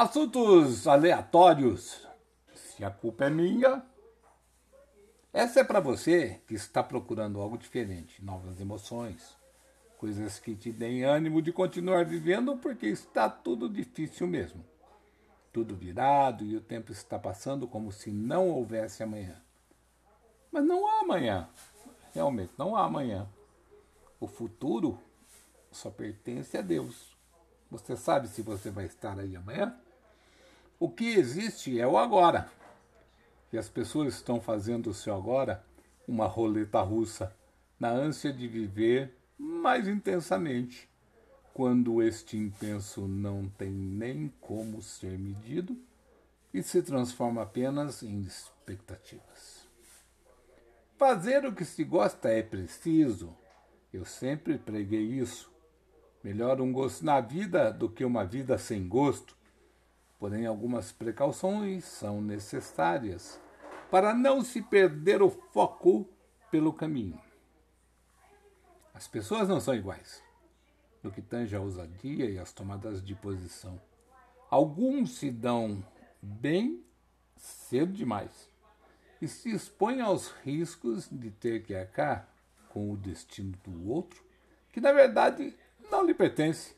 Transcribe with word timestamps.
Assuntos 0.00 0.86
aleatórios. 0.86 2.06
Se 2.54 2.84
a 2.84 2.88
culpa 2.88 3.24
é 3.24 3.30
minha. 3.30 3.84
Essa 5.32 5.58
é 5.58 5.64
para 5.64 5.80
você 5.80 6.40
que 6.46 6.54
está 6.54 6.84
procurando 6.84 7.40
algo 7.40 7.58
diferente, 7.58 8.24
novas 8.24 8.60
emoções, 8.60 9.36
coisas 9.96 10.38
que 10.38 10.54
te 10.54 10.70
deem 10.70 11.02
ânimo 11.02 11.42
de 11.42 11.52
continuar 11.52 12.04
vivendo 12.04 12.56
porque 12.58 12.86
está 12.86 13.28
tudo 13.28 13.68
difícil 13.68 14.28
mesmo. 14.28 14.64
Tudo 15.52 15.74
virado 15.74 16.44
e 16.44 16.54
o 16.54 16.60
tempo 16.60 16.92
está 16.92 17.18
passando 17.18 17.66
como 17.66 17.90
se 17.90 18.12
não 18.12 18.50
houvesse 18.50 19.02
amanhã. 19.02 19.42
Mas 20.52 20.64
não 20.64 20.86
há 20.86 21.00
amanhã. 21.00 21.48
Realmente, 22.14 22.52
não 22.56 22.76
há 22.76 22.84
amanhã. 22.84 23.28
O 24.20 24.28
futuro 24.28 25.00
só 25.72 25.90
pertence 25.90 26.56
a 26.56 26.62
Deus. 26.62 27.18
Você 27.68 27.96
sabe 27.96 28.28
se 28.28 28.42
você 28.42 28.70
vai 28.70 28.84
estar 28.84 29.18
aí 29.18 29.34
amanhã? 29.34 29.76
O 30.80 30.88
que 30.88 31.14
existe 31.14 31.80
é 31.80 31.86
o 31.86 31.98
agora. 31.98 32.48
E 33.52 33.58
as 33.58 33.68
pessoas 33.68 34.14
estão 34.14 34.40
fazendo 34.40 34.90
o 34.90 34.94
seu 34.94 35.14
agora 35.14 35.64
uma 36.06 36.26
roleta 36.26 36.80
russa, 36.80 37.34
na 37.80 37.90
ânsia 37.90 38.32
de 38.32 38.46
viver 38.46 39.16
mais 39.36 39.86
intensamente, 39.88 40.88
quando 41.52 42.02
este 42.02 42.36
intenso 42.36 43.06
não 43.06 43.48
tem 43.48 43.70
nem 43.70 44.32
como 44.40 44.80
ser 44.80 45.18
medido 45.18 45.76
e 46.54 46.62
se 46.62 46.82
transforma 46.82 47.42
apenas 47.42 48.02
em 48.02 48.22
expectativas. 48.22 49.68
Fazer 50.96 51.44
o 51.44 51.52
que 51.52 51.64
se 51.64 51.84
gosta 51.84 52.28
é 52.28 52.42
preciso. 52.42 53.36
Eu 53.92 54.04
sempre 54.04 54.58
preguei 54.58 55.02
isso. 55.02 55.52
Melhor 56.24 56.60
um 56.60 56.72
gosto 56.72 57.04
na 57.04 57.20
vida 57.20 57.70
do 57.70 57.88
que 57.88 58.04
uma 58.04 58.24
vida 58.24 58.58
sem 58.58 58.88
gosto. 58.88 59.37
Porém, 60.18 60.46
algumas 60.46 60.90
precauções 60.90 61.84
são 61.84 62.20
necessárias 62.20 63.40
para 63.90 64.12
não 64.12 64.42
se 64.42 64.60
perder 64.60 65.22
o 65.22 65.30
foco 65.30 66.08
pelo 66.50 66.72
caminho. 66.72 67.20
As 68.92 69.06
pessoas 69.06 69.48
não 69.48 69.60
são 69.60 69.74
iguais 69.74 70.22
no 71.02 71.12
que 71.12 71.22
tange 71.22 71.54
a 71.54 71.60
ousadia 71.60 72.28
e 72.28 72.38
as 72.38 72.52
tomadas 72.52 73.02
de 73.02 73.14
posição. 73.14 73.80
Alguns 74.50 75.18
se 75.18 75.30
dão 75.30 75.84
bem 76.20 76.82
cedo 77.36 77.92
demais 77.92 78.48
e 79.20 79.28
se 79.28 79.50
expõem 79.50 80.00
aos 80.00 80.30
riscos 80.44 81.08
de 81.10 81.30
ter 81.30 81.62
que 81.62 81.74
arcar 81.74 82.28
com 82.68 82.90
o 82.90 82.96
destino 82.96 83.56
do 83.64 83.88
outro, 83.88 84.22
que 84.72 84.80
na 84.80 84.92
verdade 84.92 85.56
não 85.90 86.04
lhe 86.04 86.14
pertence. 86.14 86.76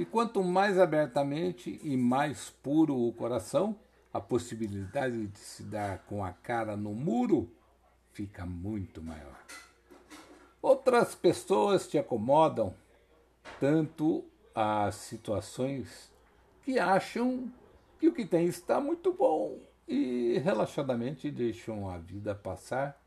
E 0.00 0.06
quanto 0.06 0.42
mais 0.42 0.78
abertamente 0.78 1.78
e 1.84 1.94
mais 1.94 2.48
puro 2.48 2.96
o 2.96 3.12
coração, 3.12 3.78
a 4.10 4.18
possibilidade 4.18 5.26
de 5.26 5.38
se 5.38 5.62
dar 5.62 5.98
com 6.06 6.24
a 6.24 6.32
cara 6.32 6.74
no 6.74 6.94
muro 6.94 7.52
fica 8.10 8.46
muito 8.46 9.02
maior. 9.02 9.38
Outras 10.62 11.14
pessoas 11.14 11.86
te 11.86 11.98
acomodam 11.98 12.74
tanto 13.60 14.24
às 14.54 14.94
situações 14.94 16.10
que 16.62 16.78
acham 16.78 17.52
que 17.98 18.08
o 18.08 18.14
que 18.14 18.24
tem 18.24 18.46
está 18.46 18.80
muito 18.80 19.12
bom 19.12 19.58
e 19.86 20.38
relaxadamente 20.38 21.30
deixam 21.30 21.90
a 21.90 21.98
vida 21.98 22.34
passar, 22.34 22.98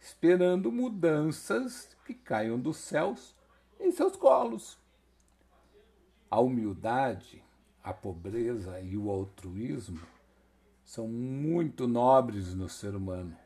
esperando 0.00 0.72
mudanças 0.72 1.94
que 2.06 2.14
caiam 2.14 2.58
dos 2.58 2.78
céus 2.78 3.36
em 3.78 3.92
seus 3.92 4.16
colos. 4.16 4.82
A 6.30 6.40
humildade, 6.40 7.42
a 7.82 7.92
pobreza 7.92 8.80
e 8.80 8.96
o 8.96 9.10
altruísmo 9.10 10.00
são 10.84 11.06
muito 11.06 11.86
nobres 11.86 12.54
no 12.54 12.68
ser 12.68 12.94
humano. 12.94 13.36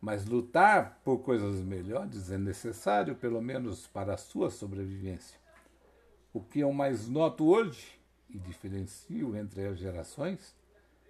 Mas 0.00 0.26
lutar 0.26 1.00
por 1.04 1.18
coisas 1.18 1.60
melhores 1.60 2.30
é 2.30 2.38
necessário, 2.38 3.16
pelo 3.16 3.40
menos 3.40 3.86
para 3.86 4.14
a 4.14 4.18
sua 4.18 4.50
sobrevivência. 4.50 5.38
O 6.32 6.40
que 6.40 6.60
eu 6.60 6.72
mais 6.72 7.08
noto 7.08 7.46
hoje, 7.46 7.98
e 8.28 8.38
diferencio 8.38 9.36
entre 9.36 9.66
as 9.66 9.78
gerações, 9.78 10.54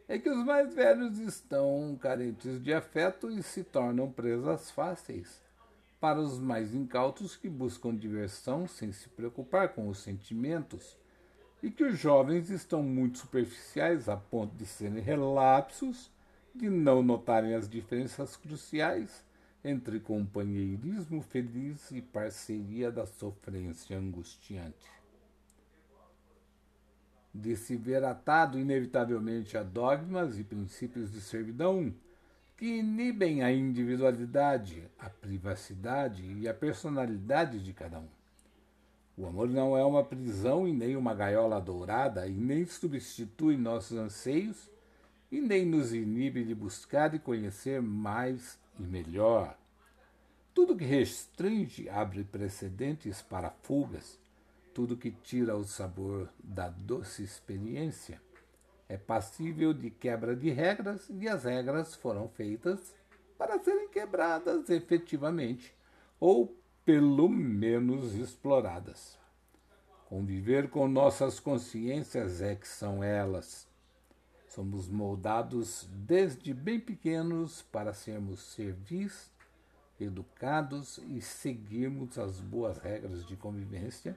é 0.07 0.19
que 0.19 0.31
os 0.31 0.45
mais 0.45 0.75
velhos 0.75 1.19
estão 1.19 1.99
carentes 2.01 2.63
de 2.63 2.73
afeto 2.73 3.31
e 3.31 3.43
se 3.43 3.63
tornam 3.63 4.11
presas 4.11 4.71
fáceis 4.71 5.43
para 6.01 6.21
os 6.21 6.39
mais 6.39 6.75
incautos 6.75 7.37
que 7.37 7.49
buscam 7.49 7.95
diversão 7.95 8.67
sem 8.69 8.93
se 8.93 9.09
preocupar 9.09 9.71
com 9.71 9.89
os 9.89 9.99
sentimentos 9.99 10.97
e 11.63 11.71
que 11.71 11.85
os 11.85 11.99
jovens 11.99 12.51
estão 12.51 12.83
muito 12.83 13.19
superficiais 13.19 14.09
a 14.09 14.17
ponto 14.17 14.55
de 14.55 14.67
serem 14.67 15.03
relapsos, 15.03 16.11
de 16.55 16.71
não 16.71 17.03
notarem 17.03 17.55
as 17.55 17.69
diferenças 17.69 18.37
cruciais 18.37 19.25
entre 19.65 20.01
companheirismo 20.01 21.21
feliz 21.21 21.91
e 21.91 22.01
parceria 22.01 22.91
da 22.91 23.07
sofrência 23.07 23.99
angustiante. 23.99 24.87
De 27.35 27.57
se 27.57 27.77
ver 27.77 28.05
atado 28.05 28.59
inevitavelmente 28.59 29.57
a 29.57 29.63
dogmas 29.63 30.39
e 30.39 30.45
princípios 30.45 31.13
de 31.13 31.21
servidão 31.21 31.95
que 32.57 32.67
inibem 32.67 33.43
a 33.43 33.53
individualidade, 33.53 34.83
a 34.99 35.09
privacidade 35.09 36.25
e 36.25 36.49
a 36.49 36.55
personalidade 36.55 37.63
de 37.63 37.73
cada 37.73 38.01
um. 38.01 38.09
O 39.19 39.27
amor 39.27 39.49
não 39.49 39.77
é 39.77 39.85
uma 39.85 40.05
prisão 40.05 40.69
e 40.69 40.73
nem 40.73 40.97
uma 40.97 41.13
gaiola 41.13 41.61
dourada, 41.61 42.29
e 42.29 42.33
nem 42.33 42.65
substitui 42.65 43.57
nossos 43.57 43.99
anseios, 43.99 44.71
e 45.31 45.41
nem 45.41 45.67
nos 45.67 45.93
inibe 45.93 46.45
de 46.45 46.55
buscar 46.55 47.13
e 47.15 47.19
conhecer 47.19 47.83
mais 47.83 48.57
e 48.79 48.83
melhor. 48.83 49.59
Tudo 50.55 50.77
que 50.77 50.85
restringe 50.85 51.89
abre 51.91 52.23
precedentes 52.23 53.21
para 53.21 53.51
fugas, 53.51 54.17
tudo 54.73 54.97
que 54.97 55.11
tira 55.11 55.57
o 55.57 55.65
sabor 55.65 56.29
da 56.39 56.69
doce 56.69 57.25
experiência 57.25 58.21
é 58.89 58.97
passível 58.97 59.75
de 59.75 59.91
quebra 59.91 60.35
de 60.35 60.51
regras 60.51 61.07
e 61.11 61.29
as 61.29 61.45
regras 61.45 61.95
foram 61.95 62.29
feitas 62.29 62.95
para 63.37 63.59
serem 63.59 63.89
quebradas 63.89 64.71
efetivamente 64.71 65.75
ou 66.19 66.57
pelo 66.89 67.29
menos 67.29 68.15
exploradas. 68.15 69.19
Conviver 70.09 70.71
com 70.71 70.89
nossas 70.89 71.39
consciências 71.39 72.41
é 72.41 72.55
que 72.55 72.67
são 72.67 73.05
elas. 73.05 73.69
Somos 74.49 74.89
moldados 74.89 75.87
desde 75.93 76.55
bem 76.55 76.81
pequenos 76.81 77.61
para 77.61 77.93
sermos 77.93 78.41
servis, 78.41 79.31
educados 80.01 80.99
e 81.07 81.21
seguirmos 81.21 82.19
as 82.19 82.41
boas 82.41 82.79
regras 82.79 83.27
de 83.27 83.37
convivência. 83.37 84.17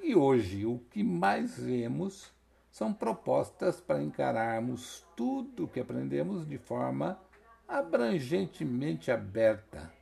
E 0.00 0.12
hoje 0.12 0.66
o 0.66 0.80
que 0.90 1.04
mais 1.04 1.60
vemos 1.60 2.32
são 2.72 2.92
propostas 2.92 3.80
para 3.80 4.02
encararmos 4.02 5.06
tudo 5.16 5.62
o 5.62 5.68
que 5.68 5.78
aprendemos 5.78 6.44
de 6.44 6.58
forma 6.58 7.16
abrangentemente 7.68 9.12
aberta 9.12 9.99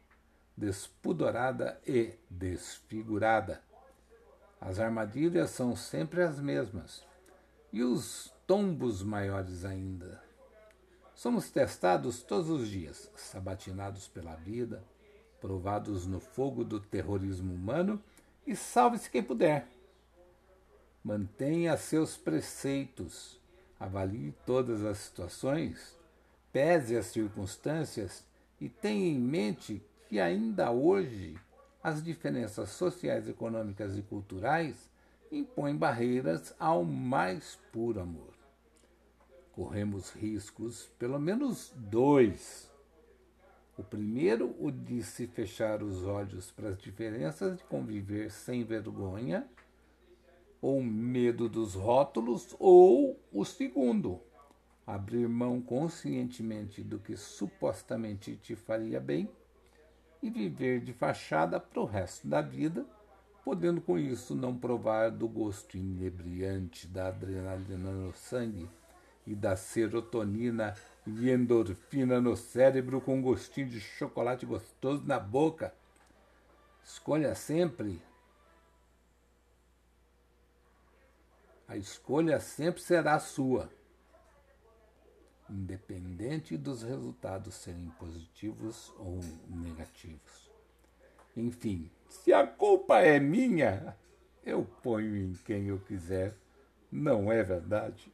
despudorada 0.59 1.81
e 1.87 2.15
desfigurada. 2.29 3.63
As 4.61 4.81
armadilhas 4.81 5.51
são 5.51 5.77
sempre 5.77 6.21
as 6.21 6.41
mesmas, 6.41 7.05
e 7.73 7.83
os 7.85 8.35
tombos 8.45 9.03
maiores 9.03 9.65
ainda. 9.65 10.21
Somos 11.15 11.49
testados 11.51 12.23
todos 12.23 12.51
os 12.51 12.69
dias, 12.69 13.09
sabatinados 13.15 14.09
pela 14.09 14.35
vida, 14.35 14.83
provados 15.41 16.07
no 16.07 16.19
fogo 16.19 16.65
do 16.65 16.81
terrorismo 16.81 17.55
humano, 17.55 18.03
e 18.45 18.57
salve-se 18.57 19.09
quem 19.09 19.23
puder. 19.23 19.69
Mantenha 21.05 21.77
seus 21.77 22.17
preceitos, 22.17 23.41
avalie 23.79 24.35
todas 24.45 24.85
as 24.85 24.99
situações, 24.99 25.97
pese 26.53 26.97
as 26.97 27.07
circunstâncias 27.07 28.25
e 28.61 28.69
tenha 28.69 29.07
em 29.07 29.19
mente 29.19 29.81
que 30.09 30.19
ainda 30.19 30.71
hoje 30.71 31.37
as 31.83 32.03
diferenças 32.03 32.71
sociais, 32.71 33.29
econômicas 33.29 33.97
e 33.97 34.03
culturais 34.03 34.91
impõem 35.31 35.77
barreiras 35.77 36.55
ao 36.59 36.83
mais 36.83 37.59
puro 37.71 38.01
amor. 38.01 38.33
Corremos 39.53 40.11
riscos, 40.11 40.87
pelo 40.99 41.19
menos 41.19 41.73
dois. 41.77 42.73
O 43.77 43.83
primeiro, 43.83 44.57
o 44.59 44.71
de 44.71 45.03
se 45.03 45.27
fechar 45.27 45.83
os 45.83 46.05
olhos 46.05 46.51
para 46.51 46.71
as 46.71 46.79
diferenças, 46.79 47.57
de 47.57 47.65
conviver 47.65 48.31
sem 48.31 48.65
vergonha, 48.65 49.47
ou 50.61 50.83
medo 50.83 51.49
dos 51.49 51.75
rótulos, 51.75 52.57
ou 52.59 53.21
o 53.33 53.45
segundo, 53.45 54.21
abrir 54.87 55.29
mão 55.29 55.61
conscientemente 55.61 56.83
do 56.83 56.99
que 56.99 57.17
supostamente 57.17 58.37
te 58.37 58.57
faria 58.57 58.99
bem 58.99 59.29
e 60.23 60.31
viver 60.31 60.81
de 60.81 60.93
fachada 60.93 61.61
para 61.61 61.81
o 61.81 61.85
resto 61.85 62.27
da 62.27 62.41
vida, 62.41 62.87
podendo 63.45 63.81
com 63.81 63.99
isso 63.99 64.35
não 64.35 64.57
provar 64.57 65.11
do 65.11 65.29
gosto 65.29 65.77
inebriante 65.77 66.87
da 66.87 67.09
adrenalina 67.09 67.91
no 67.91 68.13
sangue 68.13 68.69
e 69.27 69.35
da 69.35 69.57
serotonina 69.57 70.75
e 71.07 71.31
endorfina 71.31 72.21
no 72.21 72.37
cérebro 72.37 73.01
com 73.01 73.23
gostinho 73.23 73.69
de 73.69 73.81
chocolate 73.81 74.45
gostoso 74.45 75.05
na 75.07 75.19
boca. 75.21 75.73
Escolha 76.83 77.35
sempre. 77.35 78.03
A 81.67 81.77
escolha 81.77 82.41
sempre 82.41 82.81
será 82.81 83.19
sua, 83.19 83.71
independente 85.51 86.57
dos 86.57 86.83
resultados 86.83 87.55
serem 87.55 87.91
positivos 87.99 88.93
ou 88.99 89.21
negativos. 89.49 90.51
Enfim, 91.37 91.91
se 92.09 92.33
a 92.33 92.47
culpa 92.47 92.99
é 93.01 93.21
minha, 93.21 93.97
eu 94.45 94.65
ponho 94.83 95.17
em 95.17 95.33
quem 95.45 95.67
eu 95.67 95.79
quiser, 95.79 96.35
não 96.91 97.31
é 97.31 97.43
verdade? 97.43 98.13